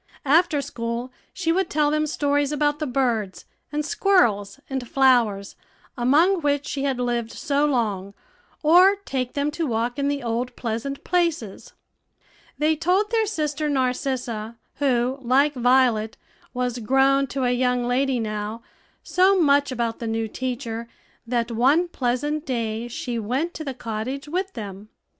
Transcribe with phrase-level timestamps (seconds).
[0.25, 5.55] After school she would tell them stories about the birds, and squirrels, and flowers,
[5.95, 8.15] among which she had lived so long,
[8.63, 11.73] or take them to walk in the old pleasant places.
[12.57, 16.17] They told their sister Narcissa, who, like Violet,
[16.51, 18.63] was grown to a young lady now,
[19.03, 20.87] so much about the new teacher,
[21.27, 24.89] that one pleasant day she went to the cottage with them.